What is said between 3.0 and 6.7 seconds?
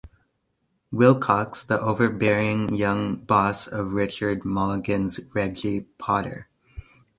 boss of Richard Mulligan's Reggie Potter.